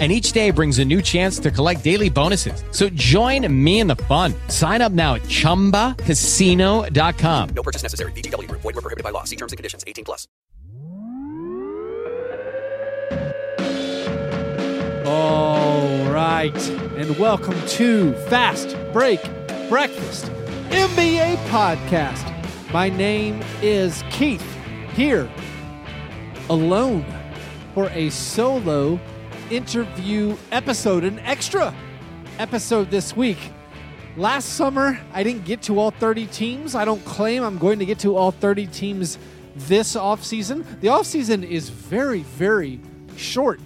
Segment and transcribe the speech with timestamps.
[0.00, 2.64] and each day brings a new chance to collect daily bonuses.
[2.72, 4.34] So join me in the fun.
[4.48, 7.48] Sign up now at ChumbaCasino.com.
[7.54, 8.10] No purchase necessary.
[8.12, 8.50] VGW.
[8.50, 9.22] Void were prohibited by law.
[9.22, 9.84] See terms and conditions.
[9.86, 10.26] 18 plus.
[15.06, 16.56] All right,
[16.96, 19.22] and welcome to Fast Break
[19.68, 20.26] Breakfast
[20.70, 22.30] NBA Podcast.
[22.72, 24.44] My name is Keith,
[24.94, 25.30] here
[26.50, 27.04] alone
[27.74, 28.98] for a solo
[29.50, 31.74] interview episode, an extra
[32.38, 33.38] episode this week.
[34.16, 36.74] Last summer, I didn't get to all 30 teams.
[36.74, 39.18] I don't claim I'm going to get to all 30 teams
[39.56, 40.80] this offseason.
[40.80, 42.80] The offseason is very, very
[43.16, 43.60] short,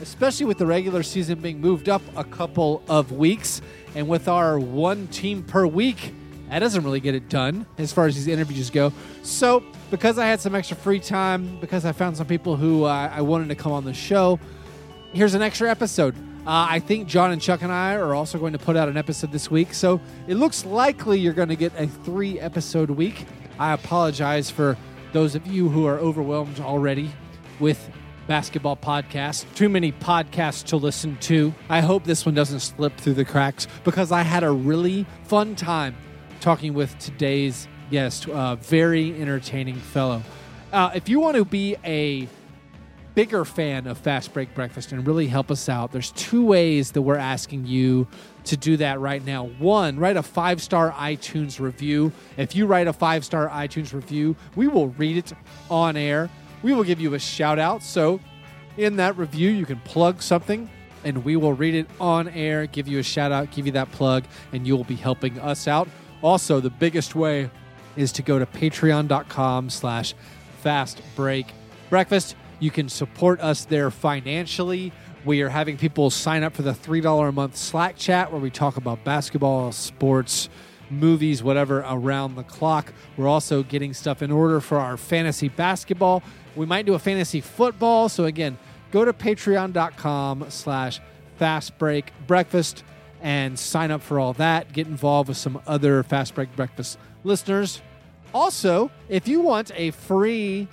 [0.00, 3.60] especially with the regular season being moved up a couple of weeks.
[3.94, 6.12] And with our one team per week,
[6.48, 8.92] that doesn't really get it done as far as these interviews go.
[9.22, 13.10] So, because I had some extra free time, because I found some people who uh,
[13.12, 14.38] I wanted to come on the show,
[15.12, 16.14] here's an extra episode.
[16.46, 18.96] Uh, I think John and Chuck and I are also going to put out an
[18.96, 19.74] episode this week.
[19.74, 23.26] So it looks likely you're going to get a three episode week.
[23.58, 24.76] I apologize for
[25.12, 27.10] those of you who are overwhelmed already
[27.60, 27.90] with
[28.26, 29.44] basketball podcasts.
[29.54, 31.54] Too many podcasts to listen to.
[31.68, 35.56] I hope this one doesn't slip through the cracks because I had a really fun
[35.56, 35.96] time
[36.40, 40.22] talking with today's guest, a very entertaining fellow.
[40.72, 42.28] Uh, if you want to be a
[43.18, 47.16] bigger fan of Fastbreak Breakfast and really help us out, there's two ways that we're
[47.16, 48.06] asking you
[48.44, 49.46] to do that right now.
[49.58, 52.12] One, write a five star iTunes review.
[52.36, 55.32] If you write a five star iTunes review, we will read it
[55.68, 56.30] on air.
[56.62, 57.82] We will give you a shout out.
[57.82, 58.20] So,
[58.76, 60.70] in that review, you can plug something
[61.02, 63.90] and we will read it on air, give you a shout out, give you that
[63.90, 65.88] plug, and you will be helping us out.
[66.22, 67.50] Also, the biggest way
[67.96, 70.14] is to go to patreon.com slash
[70.62, 71.48] fast break
[71.90, 72.36] breakfast.
[72.60, 74.92] You can support us there financially.
[75.24, 78.50] We are having people sign up for the $3 a month Slack chat where we
[78.50, 80.48] talk about basketball, sports,
[80.90, 82.92] movies, whatever around the clock.
[83.16, 86.22] We're also getting stuff in order for our fantasy basketball.
[86.56, 88.08] We might do a fantasy football.
[88.08, 88.58] So again,
[88.90, 91.00] go to patreon.com slash
[91.36, 92.82] fast break breakfast
[93.20, 94.72] and sign up for all that.
[94.72, 97.82] Get involved with some other fast break breakfast listeners.
[98.34, 100.68] Also, if you want a free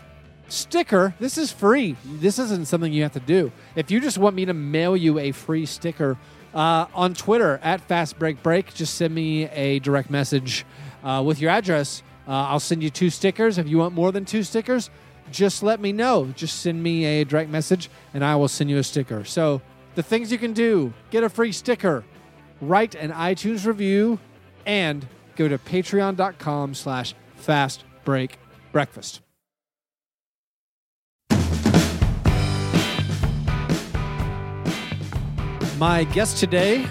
[0.48, 1.16] sticker.
[1.20, 1.96] This is free.
[2.06, 3.52] This isn't something you have to do.
[3.76, 6.18] If you just want me to mail you a free sticker
[6.54, 10.66] uh, on Twitter at Fast Break Break, just send me a direct message
[11.04, 12.04] uh, with your address.
[12.28, 13.58] Uh, I'll send you two stickers.
[13.58, 14.90] If you want more than two stickers,
[15.32, 16.34] just let me know.
[16.36, 19.24] Just send me a direct message and I will send you a sticker.
[19.24, 19.62] So,
[19.96, 22.04] the things you can do get a free sticker,
[22.60, 24.20] write an iTunes review,
[24.66, 28.38] and go to patreon.com slash fast break
[28.72, 29.22] breakfast.
[35.78, 36.88] My guest today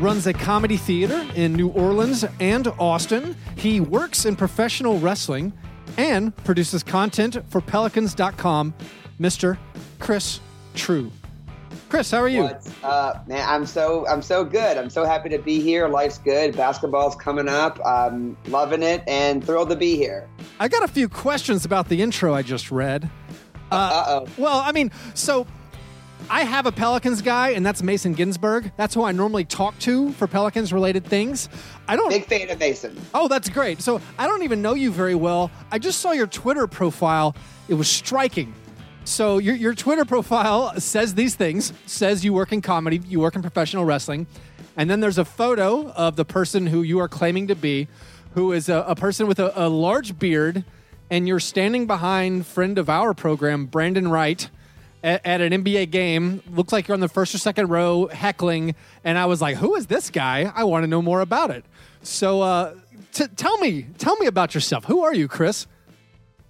[0.00, 3.34] runs a comedy theater in New Orleans and Austin.
[3.56, 5.50] He works in professional wrestling
[5.96, 8.74] and produces content for Pelicans.com,
[9.18, 9.56] Mr.
[9.98, 10.40] Chris
[10.74, 11.10] Trew.
[11.88, 12.42] Chris, how are you?
[12.42, 13.48] What's up, man?
[13.48, 14.76] I'm so I'm so good.
[14.76, 15.88] I'm so happy to be here.
[15.88, 16.54] Life's good.
[16.54, 17.80] Basketball's coming up.
[17.84, 20.28] I'm loving it and thrilled to be here.
[20.60, 23.08] I got a few questions about the intro I just read.
[23.70, 24.26] Uh oh.
[24.36, 25.46] Well, I mean, so
[26.30, 28.70] I have a Pelicans guy, and that's Mason Ginsberg.
[28.76, 31.48] That's who I normally talk to for Pelicans related things.
[31.86, 32.10] I don't.
[32.10, 33.00] Big fan of Mason.
[33.14, 33.80] Oh, that's great.
[33.80, 35.50] So I don't even know you very well.
[35.70, 37.34] I just saw your Twitter profile.
[37.68, 38.54] It was striking.
[39.04, 43.36] So your, your Twitter profile says these things, says you work in comedy, you work
[43.36, 44.26] in professional wrestling,
[44.76, 47.88] and then there's a photo of the person who you are claiming to be,
[48.34, 50.62] who is a, a person with a, a large beard,
[51.10, 54.50] and you're standing behind friend of our program, Brandan Wright,
[55.02, 56.42] at, at an NBA game.
[56.52, 58.74] Looks like you're on the first or second row heckling,
[59.04, 60.52] and I was like, "Who is this guy?
[60.54, 61.64] I want to know more about it."
[62.02, 62.74] So, uh,
[63.12, 64.84] t- tell me, tell me about yourself.
[64.84, 65.66] Who are you, Chris?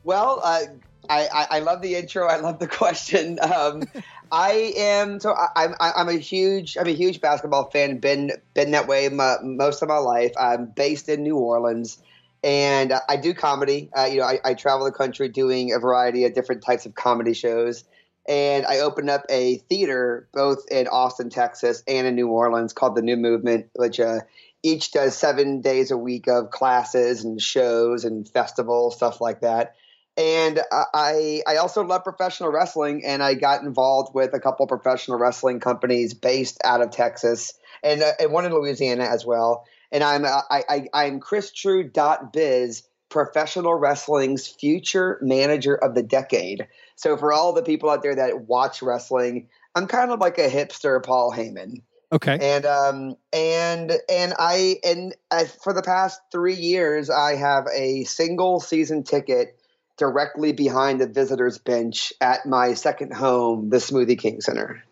[0.04, 0.62] Well, uh,
[1.08, 2.26] I, I, I love the intro.
[2.26, 3.38] I love the question.
[3.48, 3.82] Um,
[4.30, 7.98] I am so I, I'm I'm a huge I'm a huge basketball fan.
[7.98, 10.32] Been been that way my, most of my life.
[10.38, 11.98] I'm based in New Orleans,
[12.44, 13.90] and I do comedy.
[13.96, 16.94] Uh, you know, I, I travel the country doing a variety of different types of
[16.94, 17.84] comedy shows.
[18.28, 22.94] And I opened up a theater both in Austin, Texas, and in New Orleans called
[22.94, 24.20] the New Movement, which uh,
[24.62, 29.74] each does seven days a week of classes and shows and festivals, stuff like that
[30.18, 35.16] and I I also love professional wrestling, and I got involved with a couple professional
[35.16, 37.54] wrestling companies based out of Texas
[37.84, 39.64] and, uh, and one in Louisiana as well.
[39.92, 41.88] And I'm uh, I, I I'm Chris Trew
[42.32, 46.68] Biz professional wrestling's future manager of the decade.
[46.96, 50.48] So for all the people out there that watch wrestling, I'm kind of like a
[50.48, 51.82] hipster Paul Heyman.
[52.10, 52.38] Okay.
[52.40, 58.04] And um and and I and I, for the past three years, I have a
[58.04, 59.58] single season ticket
[59.98, 64.82] directly behind the visitors bench at my second home, the Smoothie King Center.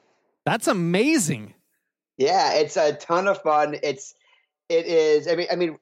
[0.45, 1.55] That's amazing.
[2.19, 3.77] Yeah, it's a ton of fun.
[3.83, 4.15] It's
[4.69, 5.29] it is.
[5.29, 5.79] I mean, I mean,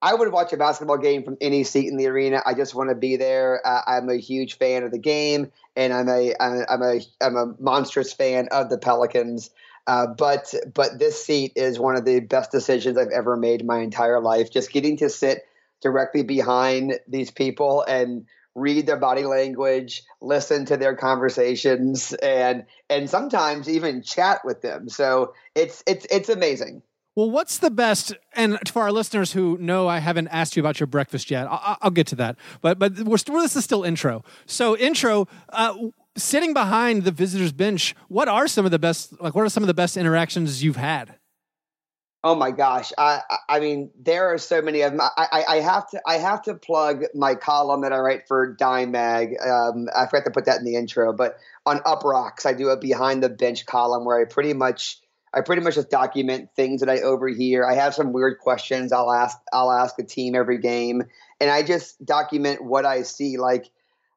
[0.00, 2.42] I would watch a basketball game from any seat in the arena.
[2.46, 3.60] I just want to be there.
[3.66, 7.54] Uh, I'm a huge fan of the game, and I'm a I'm a I'm a
[7.58, 9.50] monstrous fan of the Pelicans.
[9.86, 13.80] Uh, but but this seat is one of the best decisions I've ever made my
[13.80, 14.52] entire life.
[14.52, 15.46] Just getting to sit
[15.80, 23.10] directly behind these people and read their body language, listen to their conversations, and and
[23.10, 24.88] sometimes even chat with them.
[24.88, 26.82] So it's it's it's amazing.
[27.18, 28.14] Well, what's the best?
[28.34, 31.76] And for our listeners who know I haven't asked you about your breakfast yet, I'll,
[31.82, 32.36] I'll get to that.
[32.60, 34.22] But but we're still, this is still intro.
[34.46, 35.26] So intro.
[35.48, 39.20] Uh, sitting behind the visitors bench, what are some of the best?
[39.20, 41.16] Like, what are some of the best interactions you've had?
[42.22, 42.92] Oh my gosh!
[42.96, 45.00] I I mean, there are so many of them.
[45.00, 48.54] I, I, I have to I have to plug my column that I write for
[48.54, 49.34] Dime Mag.
[49.44, 51.36] Um, I forgot to put that in the intro, but
[51.66, 55.00] on Uproxx, I do a behind the bench column where I pretty much
[55.34, 57.66] I pretty much just document things that I overhear.
[57.66, 61.02] I have some weird questions I'll ask I'll ask a team every game,
[61.40, 63.36] and I just document what I see.
[63.36, 63.70] Like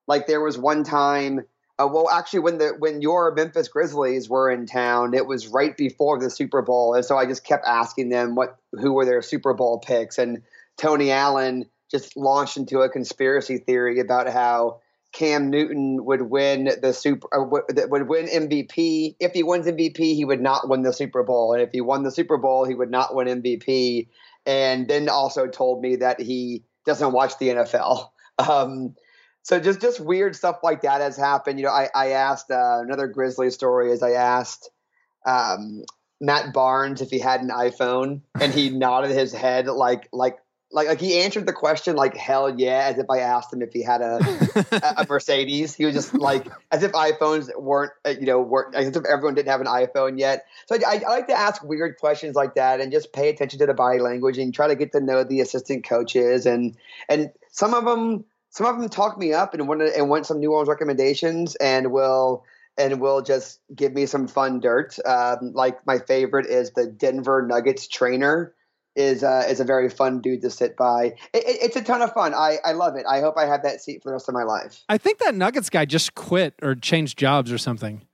[0.08, 1.42] like there was one time
[1.82, 5.76] uh, well, actually, when the when your Memphis Grizzlies were in town, it was right
[5.76, 9.22] before the Super Bowl, and so I just kept asking them what who were their
[9.22, 10.44] Super Bowl picks, and
[10.78, 14.82] Tony Allen just launched into a conspiracy theory about how
[15.12, 19.16] Cam Newton would win the super uh, would win MVP.
[19.20, 22.04] If he wins MVP, he would not win the Super Bowl, and if he won
[22.04, 24.08] the Super Bowl, he would not win MVP.
[24.46, 28.10] And then also told me that he doesn't watch the NFL.
[28.40, 28.96] Um,
[29.44, 31.60] so just just weird stuff like that has happened.
[31.60, 34.72] You know, I I asked uh, another Grizzly story is I asked
[35.28, 35.84] um,
[36.20, 40.38] Matt Barnes if he had an iPhone, and he nodded his head like like
[40.74, 43.74] like like he answered the question like hell yeah, as if I asked him if
[43.74, 44.20] he had a
[44.98, 45.76] a, Mercedes.
[45.76, 49.36] He was just like as if iPhones weren't uh, you know weren't as if everyone
[49.36, 50.46] didn't have an iPhone yet.
[50.68, 53.66] So I, I like to ask weird questions like that and just pay attention to
[53.66, 56.78] the body language and try to get to know the assistant coaches and
[57.10, 60.40] and some of them some of them talk me up and want and want some
[60.40, 62.46] New Orleans recommendations and will
[62.78, 64.98] and will just give me some fun dirt.
[65.06, 68.54] Um, like my favorite is the Denver Nuggets trainer
[68.96, 71.16] is uh, is a very fun dude to sit by.
[71.34, 72.34] It, it, it's a ton of fun.
[72.34, 73.06] I, I love it.
[73.10, 74.84] I hope I have that seat for the rest of my life.
[74.90, 78.06] I think that Nuggets guy just quit or changed jobs or something.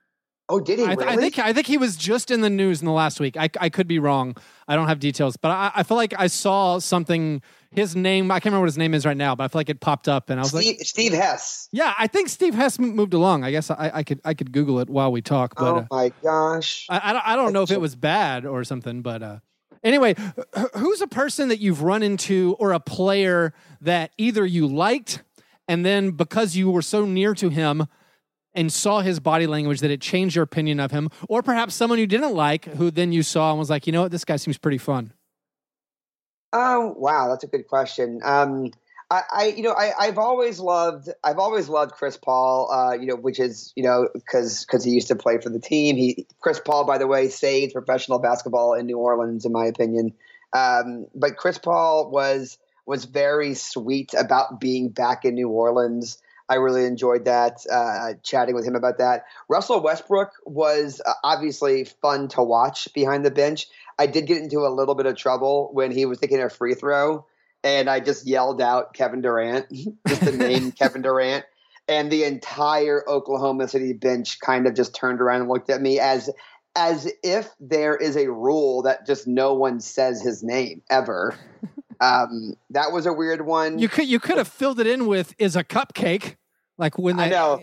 [0.49, 0.85] Oh, did he?
[0.85, 1.05] I, really?
[1.05, 3.35] I, think I think he was just in the news in the last week.
[3.35, 4.37] I, I could be wrong.
[4.67, 7.41] I don't have details, but I, I feel like I saw something.
[7.69, 9.69] His name, I can't remember what his name is right now, but I feel like
[9.69, 11.67] it popped up, and I was Steve, like, Steve Hess.
[11.73, 13.43] Yeah, I think Steve Hess moved along.
[13.43, 15.55] I guess I, I could I could Google it while we talk.
[15.57, 18.45] But oh uh, my gosh, I, I don't I don't know if it was bad
[18.45, 19.39] or something, but uh,
[19.83, 20.15] anyway,
[20.75, 25.23] who's a person that you've run into or a player that either you liked,
[25.67, 27.87] and then because you were so near to him
[28.53, 31.99] and saw his body language that it changed your opinion of him, or perhaps someone
[31.99, 34.35] you didn't like who then you saw and was like, you know what, this guy
[34.35, 35.13] seems pretty fun?
[36.53, 38.19] Oh wow, that's a good question.
[38.23, 38.71] Um,
[39.09, 42.69] I, I, you know, I, I've always loved, I've always loved Chris Paul.
[42.71, 45.59] Uh, you know, which is, you know, because because he used to play for the
[45.59, 45.95] team.
[45.95, 50.13] He, Chris Paul, by the way, saved professional basketball in New Orleans, in my opinion.
[50.53, 56.21] Um, but Chris Paul was was very sweet about being back in New Orleans.
[56.49, 59.25] I really enjoyed that, uh, chatting with him about that.
[59.49, 63.67] Russell Westbrook was uh, obviously fun to watch behind the bench.
[63.99, 66.73] I did get into a little bit of trouble when he was taking a free
[66.73, 67.25] throw,
[67.63, 69.67] and I just yelled out Kevin Durant,
[70.07, 71.45] just the name Kevin Durant.
[71.89, 75.99] And the entire Oklahoma City bench kind of just turned around and looked at me
[75.99, 76.29] as
[76.75, 81.35] as if there is a rule that just no one says his name ever.
[81.99, 83.79] Um, that was a weird one.
[83.79, 86.35] You could you could have filled it in with is a cupcake.
[86.77, 87.59] Like when they, I know.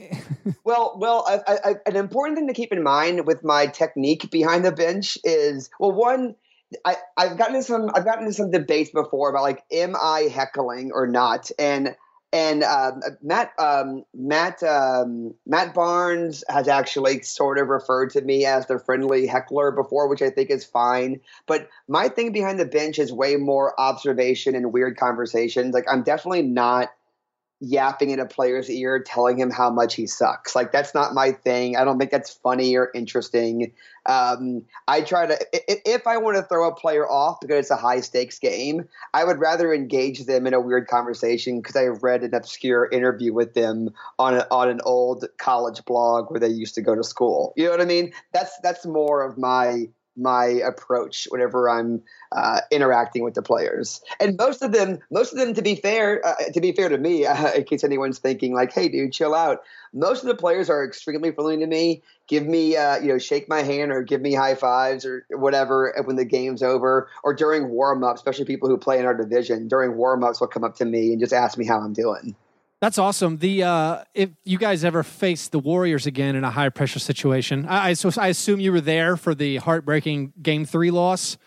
[0.65, 4.65] well, well, I, I, an important thing to keep in mind with my technique behind
[4.65, 6.35] the bench is well, one,
[6.85, 10.29] I, I've gotten into some I've gotten into some debates before about like, am I
[10.33, 11.51] heckling or not?
[11.59, 11.97] And
[12.33, 18.45] and um, Matt um, Matt um, Matt Barnes has actually sort of referred to me
[18.45, 21.21] as the friendly heckler before, which I think is fine.
[21.47, 25.75] But my thing behind the bench is way more observation and weird conversations.
[25.75, 26.89] Like I'm definitely not
[27.65, 30.55] yapping in a player's ear, telling him how much he sucks.
[30.55, 31.77] Like that's not my thing.
[31.77, 33.73] I don't think that's funny or interesting.
[34.07, 37.77] Um, I try to if I want to throw a player off because it's a
[37.77, 42.23] high stakes game, I would rather engage them in a weird conversation because I read
[42.23, 46.75] an obscure interview with them on a, on an old college blog where they used
[46.75, 47.55] to go to school.
[47.57, 48.13] You know what I mean?
[48.33, 52.03] That's that's more of my my approach whenever I'm
[52.33, 54.01] uh, interacting with the players.
[54.21, 56.99] And most of them, most of them, to be fair, uh, to be fair to
[56.99, 60.69] me, uh, in case anyone's thinking like, "Hey, dude, chill out." Most of the players
[60.71, 62.03] are extremely friendly to me.
[62.27, 65.95] Give me, uh, you know, shake my hand or give me high fives or whatever
[66.05, 68.17] when the game's over or during warm up.
[68.17, 71.13] Especially people who play in our division during warm ups will come up to me
[71.13, 72.35] and just ask me how I'm doing.
[72.85, 73.39] That's awesome.
[73.39, 77.65] The uh, if you guys ever face the Warriors again in a high pressure situation,
[77.65, 81.39] I, I so I assume you were there for the heartbreaking Game Three loss.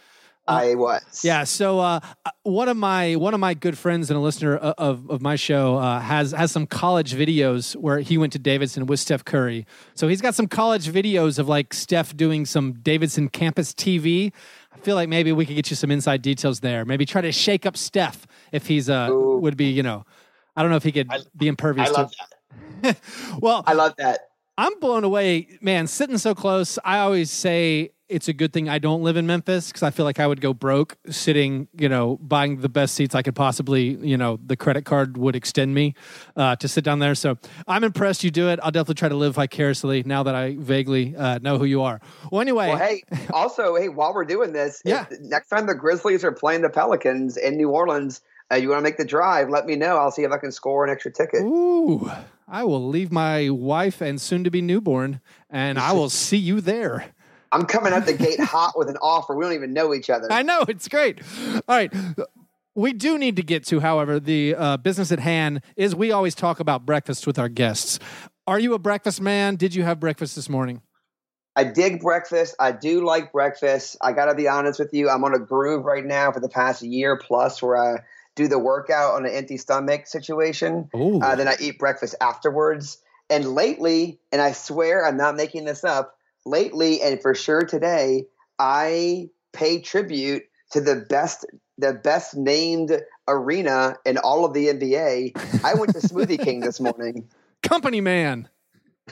[0.47, 1.21] I was.
[1.23, 1.43] Yeah.
[1.43, 1.99] So uh,
[2.41, 5.75] one of my one of my good friends and a listener of, of my show
[5.77, 9.67] uh, has has some college videos where he went to Davidson with Steph Curry.
[9.93, 14.33] So he's got some college videos of like Steph doing some Davidson campus TV.
[14.73, 16.83] I feel like maybe we could get you some inside details there.
[16.83, 19.37] Maybe try to shake up Steph if he's uh Ooh.
[19.37, 20.03] would be you know
[20.57, 21.87] I don't know if he could I, be impervious.
[21.87, 22.17] I love to...
[22.81, 23.01] that.
[23.39, 24.29] well, I love that.
[24.57, 25.85] I'm blown away, man.
[25.85, 29.67] Sitting so close, I always say it's a good thing I don't live in Memphis
[29.67, 33.13] because I feel like I would go broke sitting, you know, buying the best seats
[33.13, 35.93] I could possibly, you know, the credit card would extend me
[36.35, 37.15] uh, to sit down there.
[37.15, 37.37] So
[37.67, 38.59] I'm impressed you do it.
[38.63, 41.99] I'll definitely try to live vicariously now that I vaguely uh, know who you are.
[42.31, 42.69] Well, anyway.
[42.69, 45.05] Well, hey, also, hey, while we're doing this, yeah.
[45.19, 48.83] next time the Grizzlies are playing the Pelicans in New Orleans, uh, you want to
[48.83, 49.97] make the drive, let me know.
[49.97, 51.41] I'll see if I can score an extra ticket.
[51.41, 52.09] Ooh,
[52.47, 56.61] I will leave my wife and soon to be newborn, and I will see you
[56.61, 57.13] there.
[57.51, 59.35] I'm coming out the gate hot with an offer.
[59.35, 60.31] We don't even know each other.
[60.31, 60.65] I know.
[60.67, 61.21] It's great.
[61.53, 61.93] All right.
[62.75, 66.35] We do need to get to, however, the uh, business at hand is we always
[66.35, 67.99] talk about breakfast with our guests.
[68.45, 69.55] Are you a breakfast man?
[69.55, 70.81] Did you have breakfast this morning?
[71.55, 72.55] I dig breakfast.
[72.59, 73.97] I do like breakfast.
[73.99, 75.09] I got to be honest with you.
[75.09, 78.03] I'm on a groove right now for the past year plus where I
[78.37, 80.89] do the workout on an empty stomach situation.
[80.93, 82.99] Uh, then I eat breakfast afterwards.
[83.29, 88.27] And lately, and I swear I'm not making this up, lately and for sure today,
[88.57, 91.45] I pay tribute to the best
[91.77, 95.63] the best named arena in all of the NBA.
[95.63, 97.27] I went to Smoothie King this morning.
[97.61, 98.49] Company man.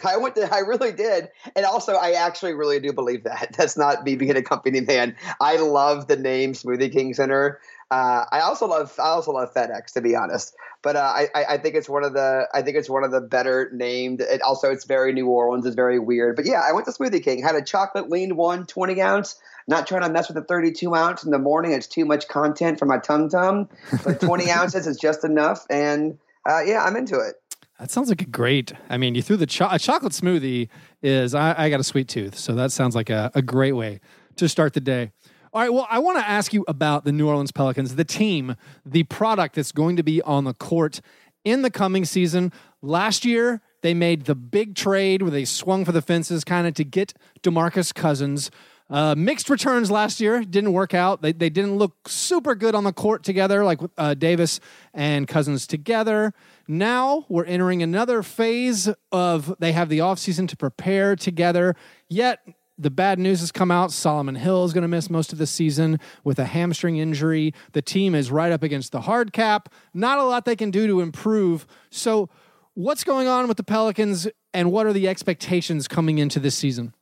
[0.03, 1.29] I went to, I really did.
[1.55, 3.53] And also, I actually really do believe that.
[3.57, 5.15] That's not me being a company man.
[5.39, 7.59] I love the name Smoothie King Center.
[7.91, 11.57] Uh, I also love I also love FedEx to be honest, but uh, I I
[11.57, 14.21] think it's one of the I think it's one of the better named.
[14.21, 15.65] It also it's very New Orleans.
[15.65, 17.43] It's very weird, but yeah, I went to Smoothie King.
[17.43, 19.39] Had a chocolate lean one 20 ounce.
[19.67, 21.71] Not trying to mess with the 32 ounce in the morning.
[21.71, 23.67] It's too much content for my tum tum.
[24.03, 27.35] But 20 ounces is just enough, and uh, yeah, I'm into it.
[27.79, 28.73] That sounds like a great.
[28.89, 30.69] I mean, you threw the cho- a chocolate smoothie
[31.03, 31.35] is.
[31.35, 33.99] I, I, got a sweet tooth, so that sounds like a, a great way
[34.37, 35.11] to start the day.
[35.55, 35.71] All right.
[35.71, 39.55] Well, I want to ask you about the New Orleans Pelicans, the team, the product
[39.55, 40.99] that's going to be on the court
[41.45, 42.51] in the coming season.
[42.81, 46.73] Last year, they made the big trade where they swung for the fences kind of
[46.73, 48.51] to get Demarcus Cousins.
[48.89, 51.21] Uh, mixed returns last year didn't work out.
[51.21, 54.59] They, they didn't look super good on the court together, like uh, Davis
[54.93, 56.33] and Cousins together.
[56.67, 61.77] Now we're entering another phase of they have the offseason to prepare together.
[62.09, 62.45] Yet
[62.77, 63.91] the bad news has come out.
[63.91, 67.53] Solomon Hill is going to miss most of the season with a hamstring injury.
[67.71, 69.69] The team is right up against the hard cap.
[69.93, 71.65] Not a lot they can do to improve.
[71.89, 72.29] So,
[72.73, 76.93] what's going on with the Pelicans and what are the expectations coming into this season?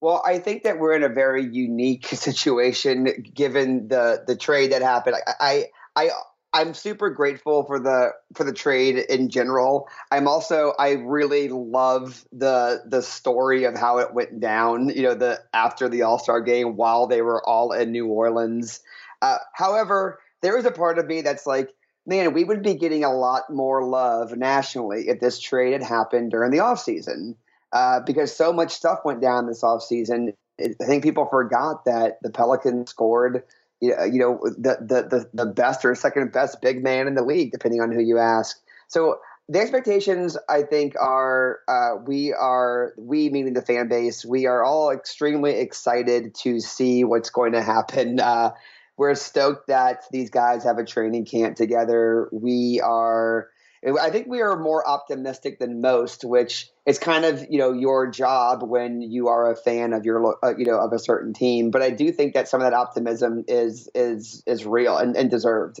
[0.00, 4.82] Well, I think that we're in a very unique situation given the the trade that
[4.82, 5.16] happened.
[5.40, 6.10] I I
[6.52, 9.88] I'm super grateful for the for the trade in general.
[10.10, 14.88] I'm also I really love the the story of how it went down.
[14.88, 18.80] You know, the after the All Star game while they were all in New Orleans.
[19.22, 21.70] Uh, however, there is a part of me that's like,
[22.06, 26.32] man, we would be getting a lot more love nationally if this trade had happened
[26.32, 27.36] during the offseason.
[27.72, 30.34] Uh, because so much stuff went down this offseason.
[30.60, 33.44] I think people forgot that the Pelicans scored
[33.80, 37.52] you know, the, the, the, the best or second best big man in the league,
[37.52, 38.60] depending on who you ask.
[38.88, 44.24] So the expectations, I think, are uh, we are we meaning the fan base.
[44.24, 48.20] We are all extremely excited to see what's going to happen.
[48.30, 48.52] Uh,
[48.96, 52.28] we're stoked that these guys have a training camp together.
[52.32, 53.48] We are
[53.86, 58.10] I think we are more optimistic than most, which is kind of you know your
[58.10, 61.70] job when you are a fan of your uh, you know of a certain team.
[61.70, 65.30] But I do think that some of that optimism is is is real and, and
[65.30, 65.80] deserved.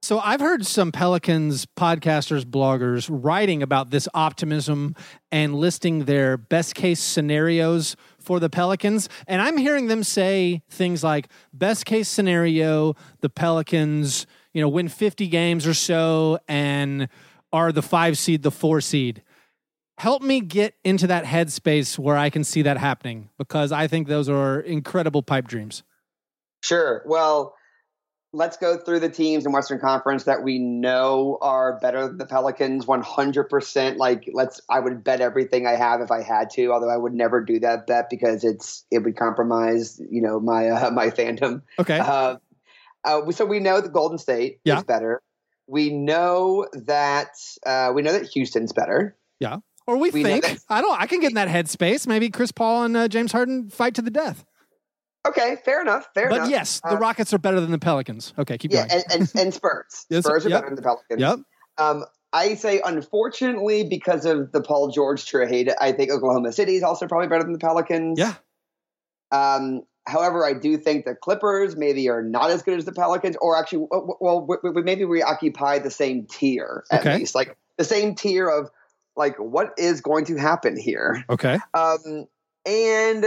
[0.00, 4.94] So I've heard some Pelicans podcasters, bloggers writing about this optimism
[5.32, 9.08] and listing their best case scenarios for the Pelicans.
[9.26, 14.88] And I'm hearing them say things like best case scenario, the Pelicans, you know, win
[14.88, 17.08] 50 games or so and
[17.52, 19.22] are the five seed, the four seed.
[19.98, 24.06] Help me get into that headspace where I can see that happening because I think
[24.06, 25.82] those are incredible pipe dreams.
[26.62, 27.02] Sure.
[27.04, 27.54] Well,
[28.32, 32.26] let's go through the teams in Western Conference that we know are better than the
[32.26, 33.96] Pelicans 100%.
[33.96, 37.14] Like, let's, I would bet everything I have if I had to, although I would
[37.14, 41.62] never do that bet because it's, it would compromise, you know, my, uh, my fandom.
[41.78, 41.98] Okay.
[41.98, 42.36] Uh,
[43.04, 44.78] uh, so we know the Golden State Yeah.
[44.78, 45.22] is better.
[45.68, 47.28] We know that,
[47.66, 49.16] uh, we know that Houston's better.
[49.38, 49.58] Yeah.
[49.86, 50.44] Or we, We think.
[50.44, 51.00] that- I don't.
[51.00, 52.06] I can get in that headspace.
[52.06, 54.44] Maybe Chris Paul and uh, James Harden fight to the death.
[55.26, 55.56] Okay.
[55.64, 56.08] Fair enough.
[56.14, 56.46] Fair But enough.
[56.46, 58.32] But yes, the Uh, Rockets are better than the Pelicans.
[58.38, 58.86] Okay, keep Yeah.
[58.88, 59.02] going.
[59.10, 60.06] And, and, and Spurs.
[60.10, 60.58] Yes, Spurs are yep.
[60.62, 61.20] better than the Pelicans.
[61.20, 61.38] yep.
[61.78, 66.82] Um, I say, unfortunately, because of the Paul George trade, I think Oklahoma City is
[66.82, 68.18] also probably better than the Pelicans.
[68.18, 68.34] Yeah.
[69.30, 73.36] Um, however, I do think the Clippers maybe are not as good as the Pelicans,
[73.40, 77.18] or actually, well, well we, we, maybe we occupy the same tier at Okay.
[77.18, 78.70] least, like the same tier of
[79.16, 81.24] like what is going to happen here.
[81.28, 81.58] Okay.
[81.74, 82.26] Um,
[82.64, 83.26] and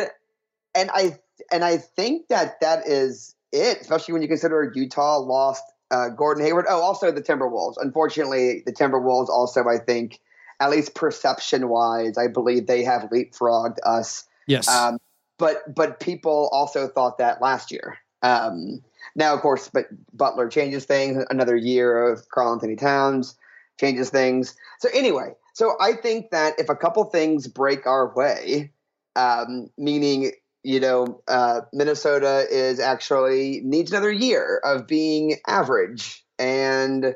[0.73, 1.19] and I
[1.51, 6.43] and I think that that is it, especially when you consider Utah lost uh, Gordon
[6.43, 6.65] Hayward.
[6.67, 7.75] Oh, also the Timberwolves.
[7.77, 10.19] Unfortunately, the Timberwolves also, I think,
[10.59, 14.25] at least perception wise, I believe they have leapfrogged us.
[14.47, 14.67] Yes.
[14.67, 14.97] Um,
[15.41, 17.97] but but people also thought that last year.
[18.21, 18.83] Um,
[19.15, 21.25] now, of course, but Butler changes things.
[21.31, 23.35] Another year of Karl-Anthony Towns
[23.79, 24.55] changes things.
[24.79, 28.71] So anyway, so I think that if a couple things break our way,
[29.15, 30.33] um, meaning
[30.63, 37.15] you know uh, Minnesota is actually needs another year of being average and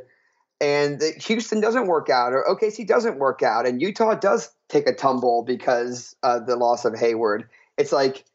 [0.60, 4.96] and Houston doesn't work out or OKC doesn't work out and Utah does take a
[4.96, 7.48] tumble because of the loss of Hayward.
[7.78, 8.26] It's like,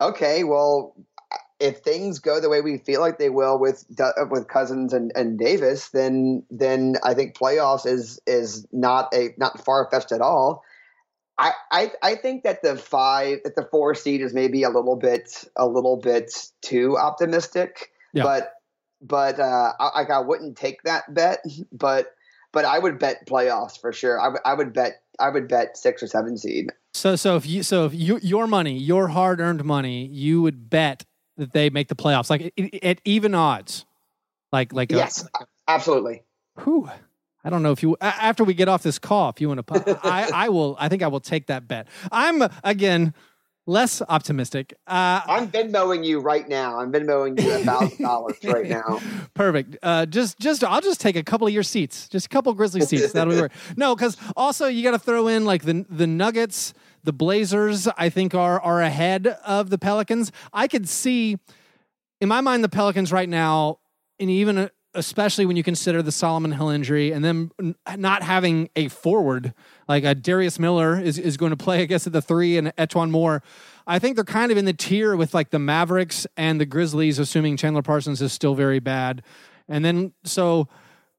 [0.00, 0.94] okay, well,
[1.58, 3.84] if things go the way we feel like they will with
[4.30, 9.64] with Cousins and, and Davis, then then I think playoffs is is not a not
[9.64, 10.64] far fetched at all.
[11.38, 14.96] I, I I think that the five that the four seed is maybe a little
[14.96, 17.90] bit a little bit too optimistic.
[18.12, 18.24] Yeah.
[18.24, 18.52] But
[19.02, 21.44] but uh, I, I wouldn't take that bet.
[21.72, 22.14] But
[22.52, 24.20] but I would bet playoffs for sure.
[24.20, 26.72] I would- I would bet I would bet six or seven seed.
[26.92, 30.68] So so if you so if you your money, your hard earned money, you would
[30.70, 31.04] bet
[31.36, 33.84] that they make the playoffs, like at even odds,
[34.52, 35.26] like like a- Yes,
[35.68, 36.24] absolutely.
[36.64, 36.90] Whew.
[37.42, 39.98] I don't know if you after we get off this call, if you want to,
[40.02, 40.76] I I will.
[40.78, 41.86] I think I will take that bet.
[42.12, 43.14] I'm again
[43.70, 44.74] less optimistic.
[44.86, 46.80] Uh, I'm Venmoing you right now.
[46.80, 49.00] I'm Venmoing you a thousand dollars right now.
[49.34, 49.78] Perfect.
[49.82, 52.80] Uh, just, just, I'll just take a couple of your seats, just a couple Grizzly
[52.82, 53.12] seats.
[53.12, 53.52] That'll be work.
[53.76, 57.86] No, because also you got to throw in like the the Nuggets, the Blazers.
[57.96, 60.32] I think are are ahead of the Pelicans.
[60.52, 61.38] I could see,
[62.20, 63.78] in my mind, the Pelicans right now,
[64.18, 67.50] and even uh, especially when you consider the Solomon Hill injury, and then
[67.96, 69.54] not having a forward
[69.90, 72.68] like a Darius Miller is is going to play, I guess, at the three, and
[72.76, 73.42] E'Twaun Moore.
[73.88, 77.18] I think they're kind of in the tier with like the Mavericks and the Grizzlies,
[77.18, 79.24] assuming Chandler Parsons is still very bad.
[79.68, 80.68] And then, so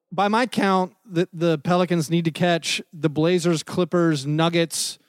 [0.09, 4.99] by my count, the, the Pelicans need to catch the Blazers, Clippers, Nuggets.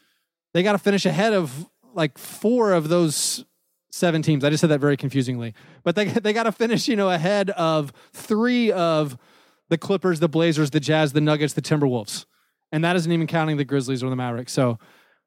[0.55, 3.45] They got to finish ahead of like four of those
[3.93, 4.43] seven teams.
[4.43, 7.51] I just said that very confusingly, but they they got to finish, you know, ahead
[7.51, 9.17] of three of
[9.69, 12.27] the Clippers, the Blazers, the Jazz, the Nuggets, the Timberwolves,
[12.73, 14.53] and that isn't even counting the Grizzlies or the Mavericks.
[14.53, 14.79] So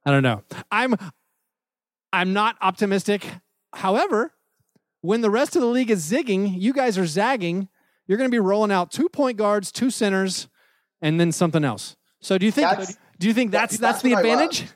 [0.05, 0.43] I don't know.
[0.71, 0.95] I'm
[2.11, 3.25] I'm not optimistic.
[3.73, 4.33] However,
[5.01, 7.69] when the rest of the league is zigging, you guys are zagging.
[8.07, 10.47] You're going to be rolling out two point guards, two centers,
[11.01, 11.95] and then something else.
[12.19, 12.69] So do you think?
[12.69, 14.41] That's- do you think that's that's, that's the what I love.
[14.41, 14.71] advantage?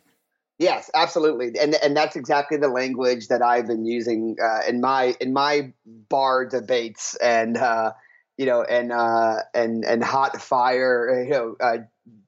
[0.59, 5.15] Yes, absolutely, and and that's exactly the language that I've been using uh, in my
[5.21, 7.93] in my bar debates and uh,
[8.37, 11.77] you know and uh, and and hot fire you know uh,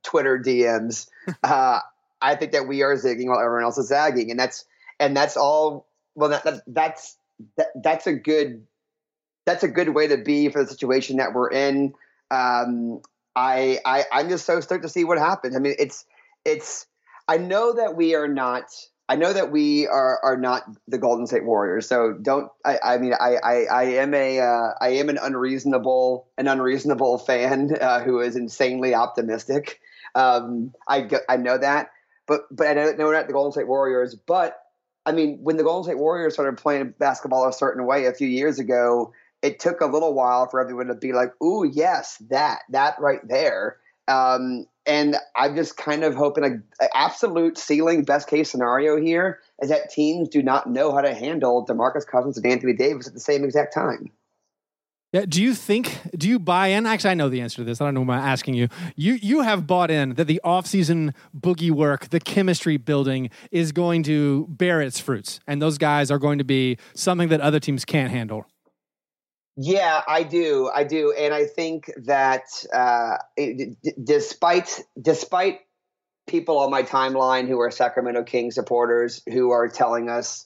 [0.03, 1.07] Twitter DMs.
[1.43, 1.79] uh,
[2.21, 4.65] I think that we are zigging while everyone else is zagging, and that's
[4.99, 5.87] and that's all.
[6.13, 7.17] Well, that, that that's
[7.57, 8.65] that, that's a good
[9.45, 11.93] that's a good way to be for the situation that we're in.
[12.29, 13.01] Um,
[13.35, 15.55] I, I I'm just so stoked to see what happens.
[15.55, 16.05] I mean, it's
[16.45, 16.85] it's.
[17.27, 18.65] I know that we are not.
[19.07, 21.87] I know that we are are not the Golden State Warriors.
[21.87, 22.49] So don't.
[22.65, 27.17] I, I mean, I, I I am a uh, I am an unreasonable an unreasonable
[27.17, 29.79] fan uh, who is insanely optimistic.
[30.15, 31.91] Um, I I know that,
[32.28, 34.15] but but I know, not the Golden State Warriors.
[34.15, 34.58] But
[35.06, 38.28] I mean, when the Golden State Warriors started playing basketball a certain way a few
[38.28, 42.60] years ago, it took a little while for everyone to be like, "Ooh, yes, that
[42.69, 48.50] that right there." Um, and I'm just kind of hoping an absolute ceiling, best case
[48.52, 52.74] scenario here is that teams do not know how to handle Demarcus Cousins and Anthony
[52.74, 54.12] Davis at the same exact time.
[55.13, 56.86] Yeah, do you think do you buy in?
[56.86, 57.82] Actually, I know the answer to this.
[57.82, 58.69] I don't know why I'm asking you.
[58.95, 64.04] You you have bought in that the offseason boogie work, the chemistry building is going
[64.04, 65.41] to bear its fruits.
[65.47, 68.45] And those guys are going to be something that other teams can't handle.
[69.58, 70.71] Yeah, I do.
[70.74, 71.12] I do.
[71.12, 75.60] And I think that uh, d- despite despite
[76.26, 80.45] people on my timeline who are Sacramento King supporters who are telling us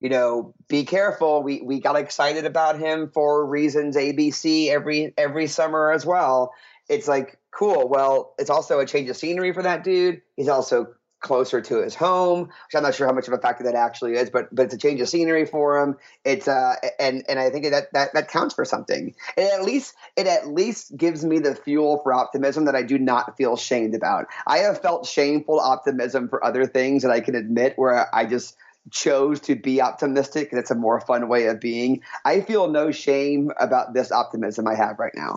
[0.00, 1.42] you know, be careful.
[1.42, 6.52] We we got excited about him for reasons ABC every every summer as well.
[6.88, 7.88] It's like cool.
[7.88, 10.22] Well, it's also a change of scenery for that dude.
[10.36, 13.64] He's also closer to his home, which I'm not sure how much of a factor
[13.64, 15.96] that actually is, but but it's a change of scenery for him.
[16.24, 19.14] It's uh and and I think that that that counts for something.
[19.36, 22.98] And at least it at least gives me the fuel for optimism that I do
[22.98, 24.26] not feel shamed about.
[24.46, 28.56] I have felt shameful optimism for other things that I can admit where I just
[28.90, 32.02] chose to be optimistic it's a more fun way of being.
[32.24, 35.36] I feel no shame about this optimism I have right now.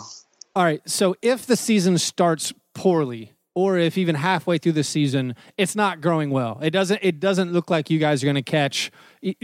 [0.55, 0.81] All right.
[0.89, 6.01] So if the season starts poorly, or if even halfway through the season it's not
[6.01, 8.91] growing well, it doesn't it doesn't look like you guys are going to catch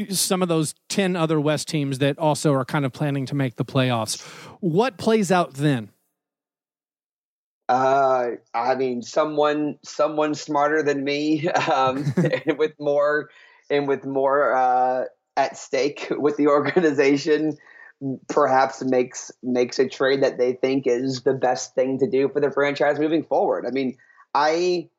[0.09, 3.55] some of those 10 other West teams that also are kind of planning to make
[3.55, 4.21] the playoffs.
[4.59, 5.91] What plays out then?
[7.69, 12.13] Uh, I mean, someone someone smarter than me, um,
[12.57, 13.29] with more
[13.69, 17.57] and with more uh, at stake with the organization
[18.27, 22.39] perhaps makes makes a trade that they think is the best thing to do for
[22.39, 23.65] the franchise moving forward.
[23.65, 23.97] I mean,
[24.33, 24.89] I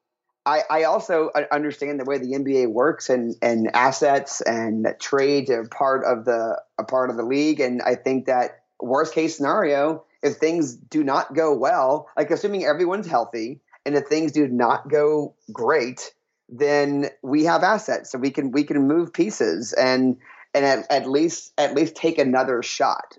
[0.44, 5.66] I, I also understand the way the NBA works and and assets and trades are
[5.66, 10.04] part of the a part of the league, and I think that worst case scenario,
[10.22, 14.88] if things do not go well, like assuming everyone's healthy, and if things do not
[14.88, 16.12] go great,
[16.48, 20.16] then we have assets, so we can we can move pieces and
[20.54, 23.18] and at, at least at least take another shot.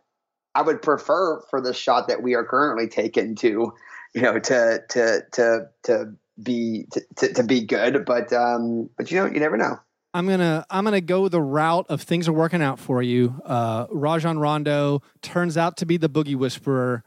[0.55, 3.73] I would prefer for the shot that we are currently taking to,
[4.13, 6.87] you know, to to to to be
[7.17, 8.05] to, to, be good.
[8.05, 9.79] But um, but you know, you never know.
[10.13, 13.39] I'm gonna I'm gonna go the route of things are working out for you.
[13.45, 17.03] Uh, Rajon Rondo turns out to be the boogie whisperer.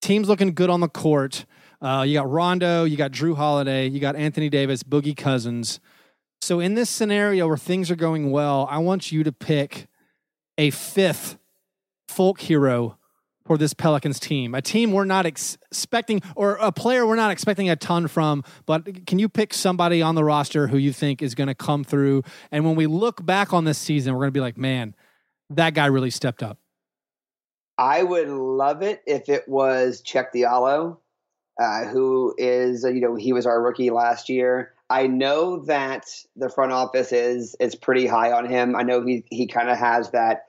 [0.00, 1.44] Team's looking good on the court.
[1.84, 5.80] Uh, you got Rondo, you got Jrue Holiday, you got Anthony Davis, Boogie Cousins.
[6.40, 9.86] So in this scenario where things are going well, I want you to pick
[10.56, 11.36] a fifth
[12.08, 12.96] folk hero
[13.44, 14.54] for this Pelicans team.
[14.54, 18.44] A team we're not ex- expecting, or a player we're not expecting a ton from,
[18.64, 21.84] but can you pick somebody on the roster who you think is going to come
[21.84, 22.22] through?
[22.50, 24.94] And when we look back on this season, we're going to be like, man,
[25.50, 26.56] that guy really stepped up.
[27.76, 30.98] I would love it if it was Cheick Diallo
[31.60, 34.72] uh, who is you know he was our rookie last year.
[34.90, 38.76] I know that the front office is is pretty high on him.
[38.76, 40.46] I know he he kind of has that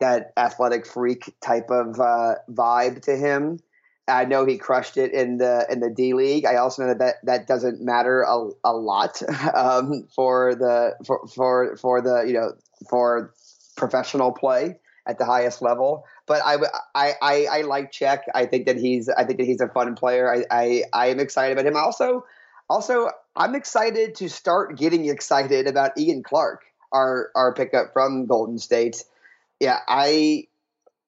[0.00, 3.58] that athletic freak type of uh, vibe to him.
[4.08, 6.46] I know he crushed it in the in the D League.
[6.46, 9.20] I also know that that, that doesn't matter a, a lot
[9.54, 12.52] um, for the for, for for the you know
[12.88, 13.32] for
[13.76, 16.04] professional play at the highest level.
[16.26, 16.56] But I,
[16.94, 18.22] I, I, I like Cheick.
[18.34, 20.32] I think that he's I think that he's a fun player.
[20.32, 21.76] I, I, I am excited about him.
[21.76, 22.24] Also,
[22.68, 28.58] also I'm excited to start getting excited about Ian Clark, our our pickup from Golden
[28.58, 29.04] State.
[29.60, 30.48] Yeah, I.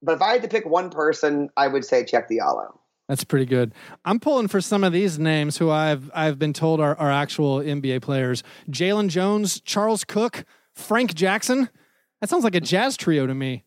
[0.01, 2.79] But if I had to pick one person, I would say Cheick Diallo.
[3.09, 3.73] That's pretty good.
[4.05, 7.59] I'm pulling for some of these names who I've I've been told are, are actual
[7.59, 11.71] NBA players: Jalen Jones, Charles Cook, Frank Jackson.
[12.21, 13.65] That sounds like a jazz trio to me.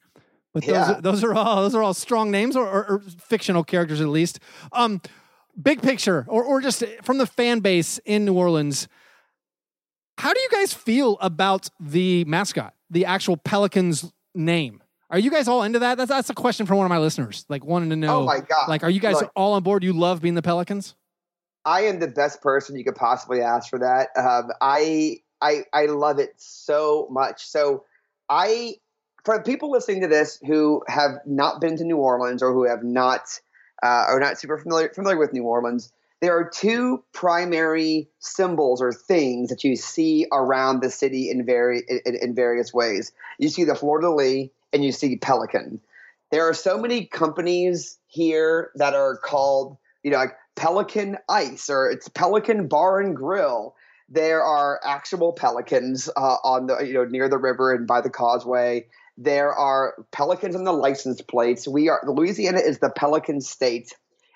[0.54, 0.92] But those, yeah.
[0.94, 4.08] are, those are all those are all strong names or, or, or, fictional characters at
[4.08, 4.40] least.
[4.74, 5.02] Um,
[5.62, 8.88] big picture, or or just from the fan base in New Orleans.
[10.18, 14.84] How do you guys feel about the mascot, the actual Pelicans name?
[15.10, 15.98] Are you guys all into that?
[15.98, 18.22] That's that's a question from one of my listeners, like wanting to know.
[18.22, 18.70] Oh my god!
[18.70, 19.84] Like, are you guys Look, all on board?
[19.84, 20.96] You love being the Pelicans.
[21.66, 24.10] I am the best person you could possibly ask for that.
[24.18, 27.46] Um, I I I love it so much.
[27.46, 27.84] So
[28.30, 28.76] I
[29.24, 32.84] for people listening to this who have not been to New Orleans or who have
[32.84, 33.40] not
[33.84, 38.94] uh, are not super familiar familiar with New Orleans, there are two primary symbols or
[38.94, 43.12] things that you see around the city in very in, in various ways.
[43.40, 45.82] You see the fleur de lis and you see pelican.
[46.32, 51.90] There are so many companies here that are called, you know, like Pelican Ice or
[51.90, 53.76] it's Pelican Bar and Grill.
[54.08, 58.10] There are actual pelicans uh, on the you know near the river and by the
[58.10, 58.86] causeway
[59.18, 61.68] There are Pelicans on the license plates.
[61.68, 63.94] We are Louisiana is the Pelican state.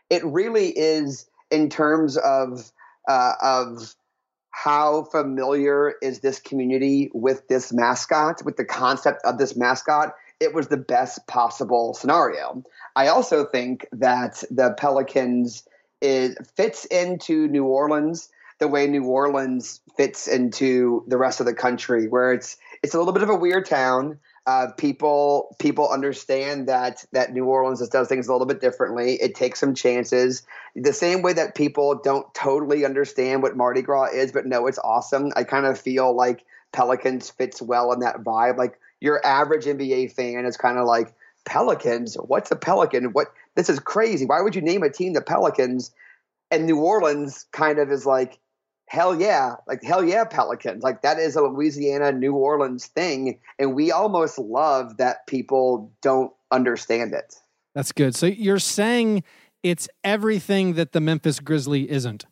[0.10, 2.72] It really is in terms of
[3.08, 3.96] uh, of
[4.52, 10.14] how familiar is this community with this mascot, with the concept of this mascot.
[10.40, 12.64] It was the best possible scenario.
[12.96, 15.64] I also think that the Pelicans
[16.02, 21.54] is fits into New Orleans the way New Orleans fits into the rest of the
[21.54, 24.20] country, where it's it's a little bit of a weird town.
[24.46, 29.16] Uh, people people understand that that New Orleans just does things a little bit differently.
[29.16, 30.44] It takes some chances.
[30.76, 34.78] The same way that people don't totally understand what Mardi Gras is, but know it's
[34.78, 35.32] awesome.
[35.36, 38.58] I kind of feel like Pelicans fits well in that vibe.
[38.60, 42.14] Like your average NBA fan is kind of like Pelicans.
[42.14, 43.14] What's a Pelican?
[43.14, 44.28] What this is crazy.
[44.28, 45.92] Why would you name a team the Pelicans?
[46.52, 48.38] And New Orleans kind of is like
[48.88, 50.84] hell yeah, like hell yeah, Pelicans.
[50.84, 53.40] Like that is a Louisiana, New Orleans thing.
[53.60, 57.36] And we almost love that people don't understand it.
[57.74, 58.16] That's good.
[58.16, 59.24] So you're saying
[59.64, 62.26] it's everything that the Memphis Grizzly isn't.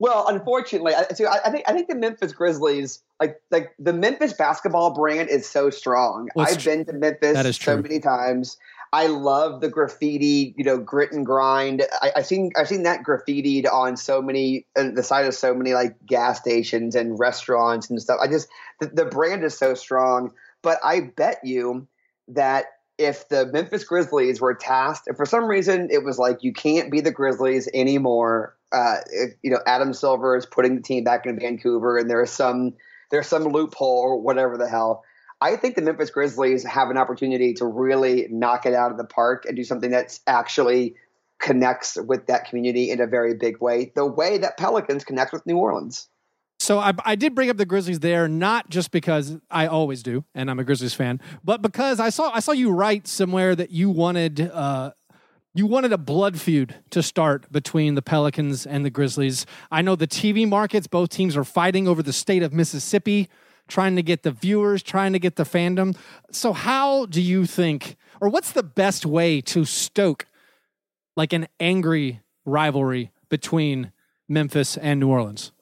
[0.00, 3.92] Well, unfortunately, I, so I, I think I think the Memphis Grizzlies, like like the
[3.92, 6.28] Memphis basketball brand, is so strong.
[6.36, 8.56] Well, I've been to Memphis so many times.
[8.92, 11.84] I love the graffiti, you know, grit and grind.
[12.00, 15.54] I, I've seen I've seen that graffitied on so many uh, the side of so
[15.54, 18.18] many like gas stations and restaurants and stuff.
[18.22, 18.48] I just
[18.80, 20.32] the, the brand is so strong.
[20.62, 21.86] But I bet you
[22.28, 26.52] that if the Memphis Grizzlies were tasked, if for some reason it was like you
[26.52, 31.04] can't be the Grizzlies anymore, uh, if, you know, Adam Silver is putting the team
[31.04, 32.74] back in Vancouver, and there's some
[33.10, 35.04] there's some loophole or whatever the hell.
[35.40, 39.04] I think the Memphis Grizzlies have an opportunity to really knock it out of the
[39.04, 40.96] park and do something that's actually
[41.38, 45.46] connects with that community in a very big way, the way that Pelicans connect with
[45.46, 46.08] New Orleans.
[46.60, 50.24] So I, I did bring up the Grizzlies there, not just because I always do,
[50.34, 53.70] and I'm a Grizzlies fan, but because I saw I saw you write somewhere that
[53.70, 54.90] you wanted uh,
[55.54, 59.46] you wanted a blood feud to start between the Pelicans and the Grizzlies.
[59.70, 63.28] I know the TV markets; both teams are fighting over the state of Mississippi,
[63.68, 65.96] trying to get the viewers, trying to get the fandom.
[66.32, 70.26] So, how do you think, or what's the best way to stoke
[71.16, 73.92] like an angry rivalry between
[74.28, 75.52] Memphis and New Orleans?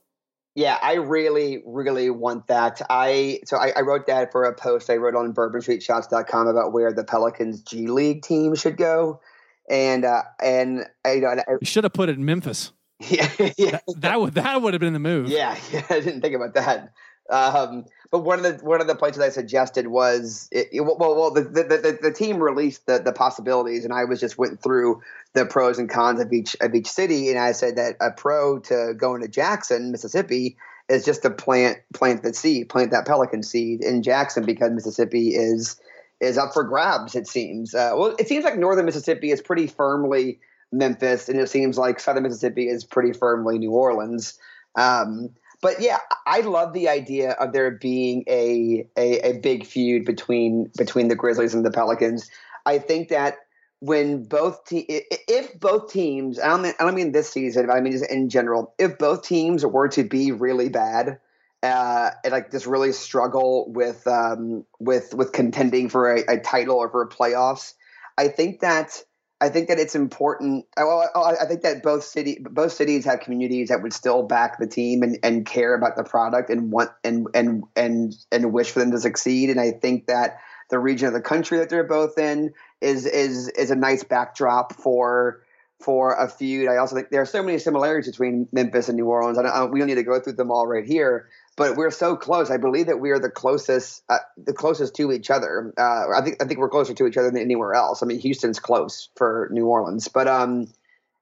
[0.55, 2.81] Yeah, I really, really want that.
[2.89, 6.95] I so I, I wrote that for a post I wrote on bourbonstreetshots.com about where
[6.95, 9.21] the Pelicans G League team should go.
[9.69, 12.73] And uh and I, you know and I, You should have put it in Memphis.
[13.01, 15.29] yeah, yeah, That, that would that would have been the move.
[15.29, 16.91] yeah, yeah, I didn't think about that.
[17.31, 20.97] Um, but one of the one of the places I suggested was it, it- well,
[20.99, 24.63] well, the the, the the team released the the possibilities, and I was just went
[24.63, 28.11] through the pros and cons of each of each city, and I said that a
[28.11, 30.57] pro to going to Jackson, Mississippi,
[30.89, 35.35] is just to plant plant the seed, plant that pelican seed in Jackson because Mississippi
[35.35, 35.81] is
[36.21, 37.15] is up for grabs.
[37.15, 37.75] It seems.
[37.75, 40.39] Uh, well, it seems like northern Mississippi is pretty firmly
[40.73, 44.39] Memphis, and it seems like southern Mississippi is pretty firmly New Orleans.
[44.77, 45.31] Um,
[45.67, 50.71] but yeah, I love the idea of there being a, a a big feud between
[50.79, 52.31] between the Grizzlies and the Pelicans.
[52.65, 53.39] I think that
[53.81, 57.73] when both te- if both teams, I don't mean, I don't mean this season, but
[57.73, 61.19] I mean just in general, if both teams were to be really bad,
[61.65, 66.77] uh, and like just really struggle with um, with with contending for a, a title
[66.77, 67.75] or for playoffs,
[68.17, 69.03] I think that
[69.41, 70.65] I think that it's important.
[70.77, 74.59] I, I I think that both city both cities have communities that would still back
[74.59, 78.71] the team and, and care about the product and want and and and and wish
[78.71, 79.51] for them to succeed.
[79.51, 80.39] And I think that
[80.71, 84.73] the region of the country that they're both in is is is a nice backdrop
[84.73, 85.43] for
[85.81, 86.69] for a feud.
[86.71, 89.39] I also think there are so many similarities between Memphis and New Orleans.
[89.39, 91.77] I don't, I don't, we don't need to go through them all right here, but
[91.77, 92.51] we're so close.
[92.51, 95.73] I believe that we are the closest, uh, the closest to each other.
[95.77, 98.03] Uh, I think I think we're closer to each other than anywhere else.
[98.03, 100.69] I mean, Houston's close for New Orleans, but um,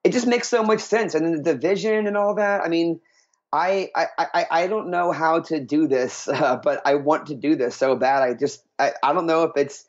[0.02, 1.14] it just makes so much sense.
[1.14, 2.62] And the division and all that.
[2.62, 3.00] I mean.
[3.56, 7.36] I, I, I, I don't know how to do this, uh, but I want to
[7.36, 8.24] do this so bad.
[8.24, 9.84] I just I, I don't know if it's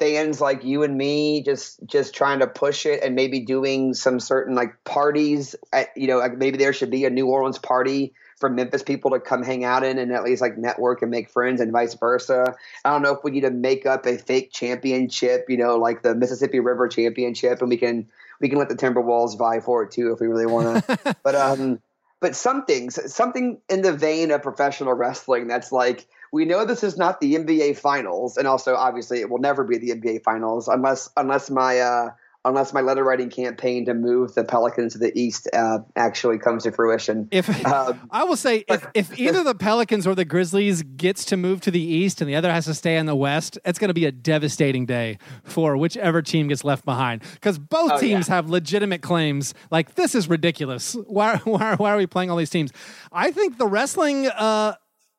[0.00, 4.18] fans like you and me just just trying to push it and maybe doing some
[4.18, 8.14] certain like parties at you know like maybe there should be a New Orleans party
[8.40, 11.30] for Memphis people to come hang out in and at least like network and make
[11.30, 12.56] friends and vice versa.
[12.84, 16.02] I don't know if we need to make up a fake championship, you know, like
[16.02, 18.08] the Mississippi River Championship and we can
[18.40, 21.16] we can let the Timberwolves vie for it too if we really want to.
[21.22, 21.80] but um
[22.20, 26.96] but something something in the vein of professional wrestling that's like we know this is
[26.96, 31.10] not the NBA finals and also obviously it will never be the NBA finals unless
[31.16, 32.10] unless my uh
[32.44, 36.62] unless my letter writing campaign to move the Pelicans to the East uh, actually comes
[36.62, 37.28] to fruition.
[37.30, 41.36] If Um, I will say, if, if either the Pelicans or the Grizzlies gets to
[41.36, 43.88] move to the East and the other has to stay in the West, it's going
[43.88, 47.22] to be a devastating day for whichever team gets left behind.
[47.34, 48.36] Because both Oh, teams yeah.
[48.36, 49.52] have legitimate claims.
[49.70, 50.96] Like this is ridiculous.
[51.06, 52.70] Why, why, why are we playing all these teams?
[53.12, 54.74] I think the wrestling uh,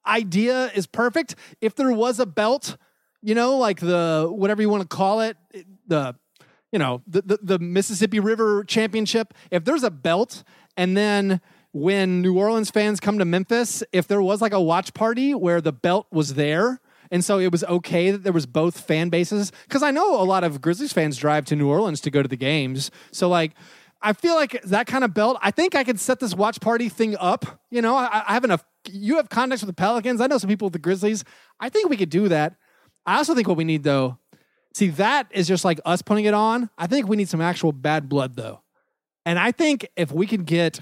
[0.08, 1.36] idea is perfect.
[1.62, 2.78] If there was a belt,
[3.22, 5.38] you know, like the whatever you want to call it,
[5.86, 6.16] the
[6.72, 9.34] you know the, the the Mississippi River Championship.
[9.50, 10.44] If there's a belt,
[10.78, 14.94] and then when New Orleans fans come to Memphis, if there was like a watch
[14.94, 16.82] party where the belt was there.
[17.14, 20.24] And so it was okay that there was both fan bases because I know a
[20.24, 22.90] lot of Grizzlies fans drive to New Orleans to go to the games.
[23.12, 23.52] So like,
[24.02, 25.38] I feel like that kind of belt.
[25.42, 27.60] I think I could set this watch party thing up.
[27.70, 28.64] You know, I, I have enough.
[28.90, 30.22] You have contacts with the Pelicans.
[30.22, 31.26] I know some people with the Grizzlies.
[31.60, 32.56] I think we could do that.
[33.06, 34.18] I also think what we need though,
[34.74, 36.70] see that is just like us putting it on.
[36.78, 38.62] I think we need some actual bad blood though,
[39.26, 40.80] and I think if we could get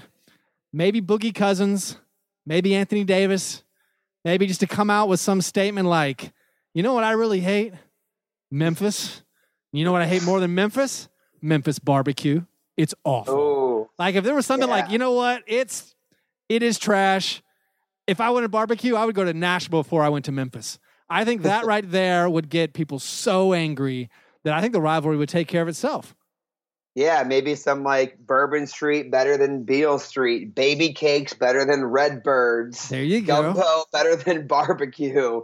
[0.72, 1.96] maybe Boogie Cousins,
[2.46, 3.62] maybe Anthony Davis,
[4.24, 6.32] maybe just to come out with some statement like,
[6.74, 7.74] you know what I really hate?
[8.50, 9.22] Memphis.
[9.72, 11.08] You know what I hate more than Memphis?
[11.40, 12.42] Memphis barbecue.
[12.76, 13.34] It's awful.
[13.34, 15.94] oh, Like if there was something like, you know what, it's
[16.48, 17.42] it is trash.
[18.06, 20.78] If I went to barbecue, I would go to Nashville before I went to Memphis.
[21.10, 24.08] I think that right there would get people so angry
[24.44, 26.14] that I think the rivalry would take care of itself.
[26.94, 32.88] yeah, maybe some like Bourbon Street better than Beale Street, baby cakes better than Redbirds,
[32.88, 33.42] There you go.
[33.52, 35.42] gumbo better than barbecue.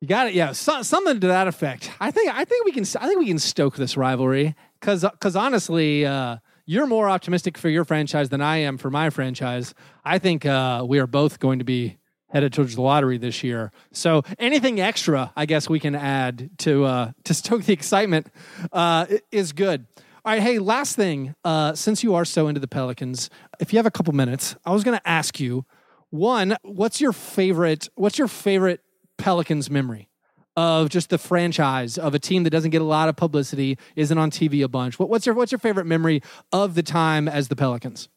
[0.00, 0.34] You got it.
[0.34, 1.90] Yeah, so, something to that effect.
[2.00, 2.32] I think.
[2.32, 2.84] I think we can.
[3.00, 7.68] I think we can stoke this rivalry because because honestly, uh, you're more optimistic for
[7.68, 9.74] your franchise than I am for my franchise.
[10.04, 11.96] I think uh, we are both going to be
[12.30, 13.72] headed towards the lottery this year.
[13.92, 18.28] So anything extra, I guess we can add to uh, to stoke the excitement
[18.72, 19.86] uh, is good.
[20.24, 21.34] All right, hey, last thing.
[21.44, 24.72] Uh, since you are so into the Pelicans, if you have a couple minutes, I
[24.72, 25.64] was going to ask you
[26.10, 26.56] one.
[26.62, 27.88] What's your favorite?
[27.94, 28.80] What's your favorite
[29.16, 30.08] Pelicans memory
[30.56, 34.18] of just the franchise of a team that doesn't get a lot of publicity, isn't
[34.18, 34.98] on TV a bunch?
[34.98, 36.20] What, what's your What's your favorite memory
[36.52, 38.08] of the time as the Pelicans?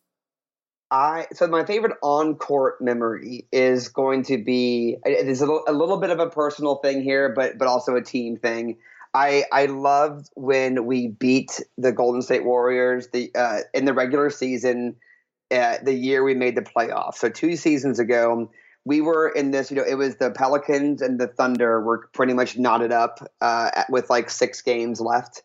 [0.92, 5.64] I so my favorite on court memory is going to be it is a little,
[5.66, 8.78] a little bit of a personal thing here, but but also a team thing.
[9.14, 14.30] I I loved when we beat the Golden State Warriors the uh, in the regular
[14.30, 14.98] season,
[15.50, 17.16] uh, the year we made the playoffs.
[17.16, 18.52] So two seasons ago,
[18.84, 19.72] we were in this.
[19.72, 23.84] You know, it was the Pelicans and the Thunder were pretty much knotted up uh,
[23.90, 25.42] with like six games left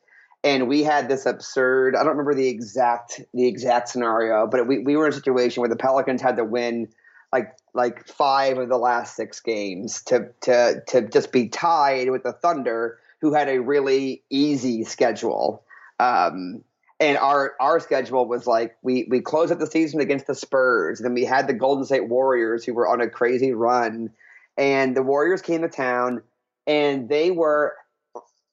[0.46, 4.78] and we had this absurd i don't remember the exact the exact scenario but we,
[4.78, 6.88] we were in a situation where the pelicans had to win
[7.32, 12.22] like like five of the last six games to to to just be tied with
[12.22, 15.62] the thunder who had a really easy schedule.
[16.00, 16.62] Um
[16.98, 21.00] and our our schedule was like we we closed out the season against the spurs
[21.00, 24.10] then we had the golden state warriors who were on a crazy run
[24.56, 26.22] and the warriors came to town
[26.66, 27.74] and they were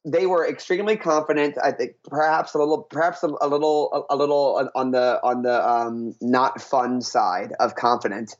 [0.05, 1.57] they were extremely confident.
[1.63, 5.43] I think perhaps a little, perhaps a, a little, a, a little on the on
[5.43, 8.35] the um, not fun side of confident.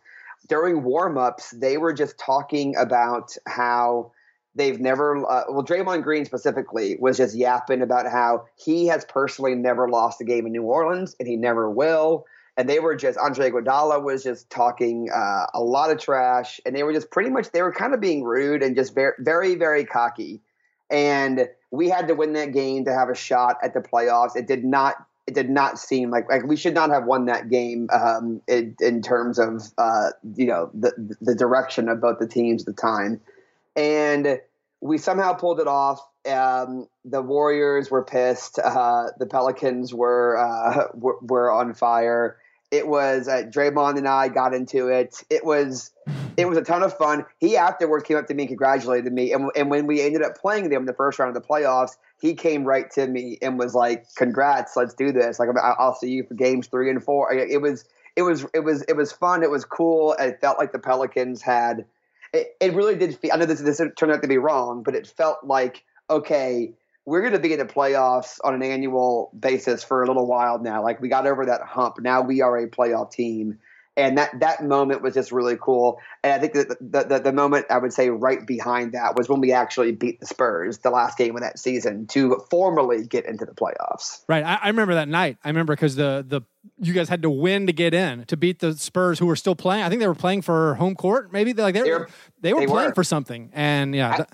[0.50, 4.12] During warmups, they were just talking about how
[4.56, 5.18] they've never.
[5.18, 10.20] Uh, well, Draymond Green specifically was just yapping about how he has personally never lost
[10.20, 12.26] a game in New Orleans and he never will.
[12.56, 16.76] And they were just Andre Iguodala was just talking uh, a lot of trash, and
[16.76, 19.56] they were just pretty much they were kind of being rude and just very, very,
[19.56, 20.42] very cocky
[20.90, 24.36] and we had to win that game to have a shot at the playoffs.
[24.36, 24.96] It did not.
[25.26, 28.76] It did not seem like like we should not have won that game um, in,
[28.82, 32.82] in terms of uh, you know the the direction of both the teams at the
[32.82, 33.22] time,
[33.76, 34.40] and
[34.82, 36.06] we somehow pulled it off.
[36.30, 38.60] Um, the Warriors were pissed.
[38.60, 42.38] Uh, the Pelicans were, uh, were were on fire.
[42.70, 45.24] It was uh, Draymond and I got into it.
[45.30, 45.92] It was
[46.38, 47.26] it was a ton of fun.
[47.40, 49.32] He afterwards came up to me and congratulated me.
[49.34, 51.98] And, and when we ended up playing them in the first round of the playoffs,
[52.22, 55.40] he came right to me and was like, "Congrats, let's do this.
[55.40, 57.34] Like I'll see you for games three and four.
[57.34, 59.44] It was it was it was it was fun.
[59.44, 60.14] It was cool.
[60.14, 61.86] It felt like the Pelicans had.
[62.32, 63.18] It, it really did.
[63.18, 66.74] Feel, I know this this turned out to be wrong, but it felt like okay.
[67.06, 70.60] We're going to be in the playoffs on an annual basis for a little while
[70.60, 70.82] now.
[70.82, 72.00] Like we got over that hump.
[72.00, 73.60] Now we are a playoff team
[73.96, 76.00] and that that moment was just really cool.
[76.24, 79.30] And I think that the, the the moment I would say right behind that was
[79.30, 83.26] when we actually beat the Spurs the last game of that season to formally get
[83.26, 84.24] into the playoffs.
[84.28, 84.44] Right.
[84.44, 85.38] I, I remember that night.
[85.44, 86.42] I remember because the the
[86.80, 89.56] you guys had to win to get in to beat the Spurs who were still
[89.56, 89.84] playing.
[89.84, 91.32] I think they were playing for home court.
[91.32, 92.10] Maybe they like they were
[92.42, 92.96] They were- they playing were.
[92.96, 93.52] for something.
[93.54, 94.26] And yeah, I-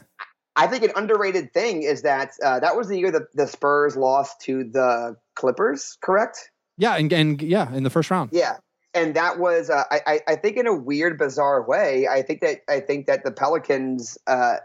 [0.56, 3.96] I think an underrated thing is that uh, that was the year that the Spurs
[3.96, 6.52] lost to the Clippers, correct?
[6.78, 8.32] Yeah, and, and yeah, in the first round.
[8.34, 8.58] Yeah,
[8.94, 12.08] and that was uh, I, I think in a weird, bizarre way.
[12.08, 14.58] I think that I think that the Pelicans uh,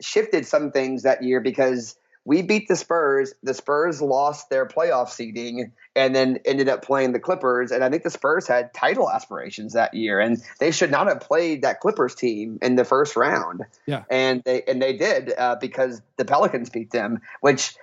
[0.00, 3.34] shifted some things that year because we beat the Spurs.
[3.42, 7.72] The Spurs lost their playoff seeding and then ended up playing the Clippers.
[7.72, 11.20] And I think the Spurs had title aspirations that year, and they should not have
[11.20, 13.62] played that Clippers team in the first round.
[13.86, 17.74] Yeah, and they and they did uh, because the Pelicans beat them, which.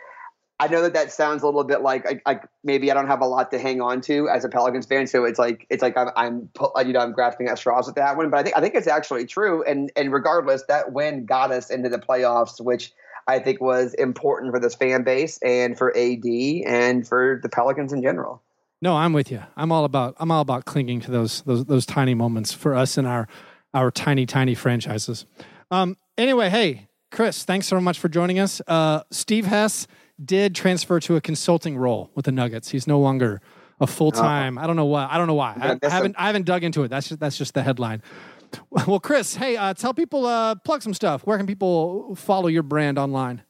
[0.60, 3.26] I know that that sounds a little bit like, like maybe I don't have a
[3.26, 6.10] lot to hang on to as a Pelicans fan, so it's like it's like I'm,
[6.18, 6.50] I'm
[6.86, 8.30] you know I'm grasping at straws with that one.
[8.30, 11.70] But I think I think it's actually true, and and regardless, that win got us
[11.70, 12.92] into the playoffs, which
[13.26, 17.94] I think was important for this fan base and for AD and for the Pelicans
[17.94, 18.42] in general.
[18.82, 19.42] No, I'm with you.
[19.56, 22.98] I'm all about I'm all about clinging to those those those tiny moments for us
[22.98, 23.28] and our
[23.74, 25.26] our tiny tiny franchises.
[25.72, 28.62] Um, anyway, hey Chris, thanks so much for joining us.
[28.68, 29.88] Uh, Steve Hess
[30.24, 32.70] did transfer to a consulting role with the Nuggets.
[32.70, 33.42] He's no longer
[33.80, 34.58] a full time.
[34.58, 35.08] Uh, I don't know why.
[35.10, 35.54] I don't know why.
[35.60, 36.90] I, I haven't I haven't dug into it.
[36.90, 38.02] That's just, that's just the headline.
[38.72, 41.22] Well, Chris, hey, uh, tell people uh, plug some stuff.
[41.26, 43.44] Where can people follow your brand online?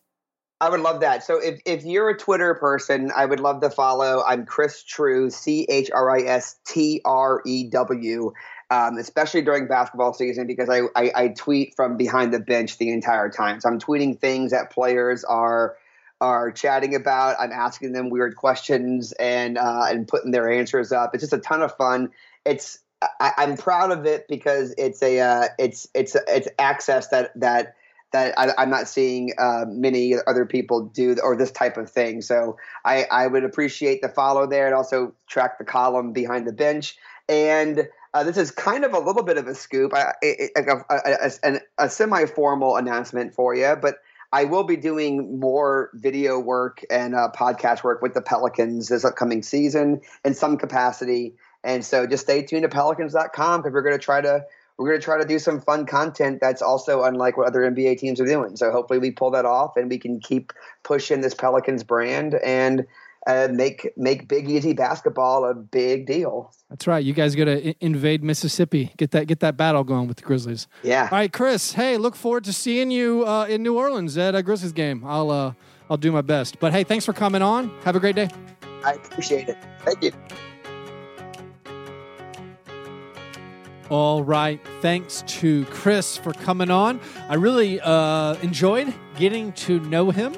[0.61, 1.24] I would love that.
[1.24, 4.24] So if, if you're a Twitter person, I would love to follow.
[4.28, 8.34] I'm Chris Trew, C H R I S T R E W,
[8.70, 12.91] um, especially during basketball season because I, I, I, tweet from behind the bench the
[12.91, 13.61] entire time.
[13.61, 15.78] So I'm tweeting things that players are
[16.22, 17.36] are chatting about.
[17.39, 21.11] I'm asking them weird questions and uh, and putting their answers up.
[21.13, 22.09] It's just a ton of fun.
[22.45, 22.80] It's
[23.20, 27.76] I, am proud of it because it's a uh, it's it's it's access that that
[28.11, 32.22] that I, am not seeing uh, many other people do or this type of thing.
[32.22, 36.51] So I, I would appreciate the follow there and also track the column behind the
[36.51, 36.97] bench.
[37.28, 41.59] And uh, this is kind of a little bit of a scoop, a, a, a,
[41.78, 43.97] a semi formal announcement for you, but
[44.32, 49.03] I will be doing more video work and uh, podcast work with the Pelicans this
[49.03, 51.36] upcoming season in some capacity.
[51.63, 54.45] And so just stay tuned to pelicans.com because we're going to try to
[54.77, 57.97] we're going to try to do some fun content that's also unlike what other NBA
[57.97, 58.55] teams are doing.
[58.55, 60.53] So hopefully we pull that off and we can keep
[60.84, 62.88] pushing this Pelicans brand and
[63.28, 66.51] uh, make make Big Easy basketball a big deal.
[66.70, 67.03] That's right.
[67.03, 68.91] You guys got to invade Mississippi.
[68.97, 70.67] Get that get that battle going with the Grizzlies.
[70.84, 71.03] Yeah.
[71.03, 71.74] All right, Chris.
[71.74, 75.03] Hey, look forward to seeing you uh, in New Orleans at a Grizzlies game.
[75.05, 75.53] I'll uh,
[75.89, 76.59] I'll do my best.
[76.59, 77.70] But hey, thanks for coming on.
[77.84, 78.30] Have a great day.
[78.84, 79.57] I appreciate it.
[79.80, 80.11] Thank you.
[83.89, 84.61] All right.
[84.82, 87.01] Thanks to Chris for coming on.
[87.28, 90.36] I really uh, enjoyed getting to know him.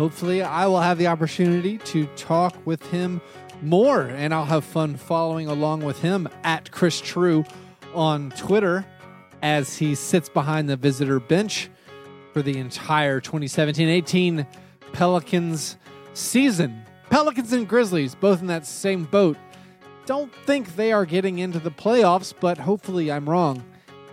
[0.00, 3.20] Hopefully, I will have the opportunity to talk with him
[3.60, 7.44] more, and I'll have fun following along with him at Chris Trew
[7.94, 8.86] on Twitter
[9.42, 11.68] as he sits behind the visitor bench
[12.32, 14.46] for the entire 2017 18
[14.94, 15.76] Pelicans
[16.14, 16.82] season.
[17.10, 19.36] Pelicans and Grizzlies, both in that same boat
[20.06, 23.62] don't think they are getting into the playoffs, but hopefully I'm wrong,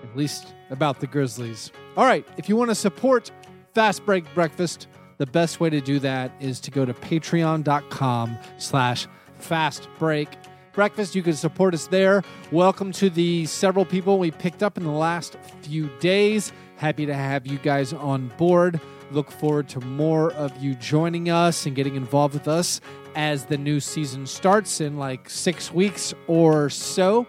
[0.03, 1.71] at least about the Grizzlies.
[1.95, 3.31] All right, if you want to support
[3.73, 9.07] Fastbreak Breakfast, the best way to do that is to go to patreon.com slash
[9.38, 10.30] fast break
[10.74, 11.15] breakfast.
[11.15, 12.24] You can support us there.
[12.51, 16.53] Welcome to the several people we picked up in the last few days.
[16.76, 18.80] Happy to have you guys on board.
[19.09, 22.80] Look forward to more of you joining us and getting involved with us
[23.15, 27.26] as the new season starts in like six weeks or so.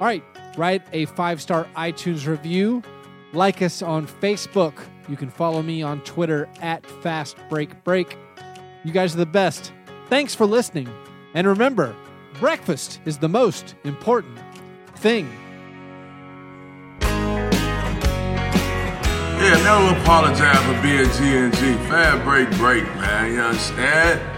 [0.00, 0.22] All right,
[0.56, 2.82] write a five star iTunes review.
[3.32, 4.74] Like us on Facebook.
[5.08, 8.16] You can follow me on Twitter at Fast Break Break.
[8.84, 9.72] You guys are the best.
[10.08, 10.88] Thanks for listening.
[11.34, 11.94] And remember,
[12.38, 14.38] breakfast is the most important
[14.96, 15.30] thing.
[19.40, 21.88] Yeah, never apologize for being GNG.
[21.88, 23.32] Fast break, break, man.
[23.32, 24.37] You understand?